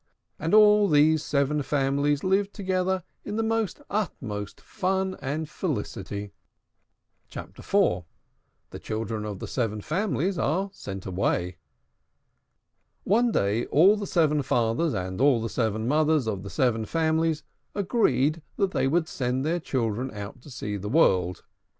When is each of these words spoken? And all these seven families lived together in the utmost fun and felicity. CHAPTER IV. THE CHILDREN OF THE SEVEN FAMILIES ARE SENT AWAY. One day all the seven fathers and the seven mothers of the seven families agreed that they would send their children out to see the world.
And 0.39 0.55
all 0.55 0.87
these 0.89 1.23
seven 1.23 1.61
families 1.61 2.23
lived 2.23 2.55
together 2.55 3.03
in 3.23 3.35
the 3.35 3.75
utmost 3.91 4.59
fun 4.59 5.15
and 5.21 5.47
felicity. 5.47 6.31
CHAPTER 7.29 7.59
IV. 7.59 8.05
THE 8.71 8.79
CHILDREN 8.79 9.25
OF 9.25 9.37
THE 9.37 9.47
SEVEN 9.47 9.81
FAMILIES 9.81 10.39
ARE 10.39 10.71
SENT 10.73 11.05
AWAY. 11.05 11.57
One 13.03 13.31
day 13.31 13.65
all 13.67 13.95
the 13.95 14.07
seven 14.07 14.41
fathers 14.41 14.95
and 14.95 15.19
the 15.19 15.47
seven 15.47 15.87
mothers 15.87 16.25
of 16.25 16.41
the 16.41 16.49
seven 16.49 16.85
families 16.85 17.43
agreed 17.75 18.41
that 18.57 18.71
they 18.71 18.87
would 18.87 19.07
send 19.07 19.45
their 19.45 19.59
children 19.59 20.09
out 20.15 20.41
to 20.41 20.49
see 20.49 20.77
the 20.77 20.89
world. 20.89 21.43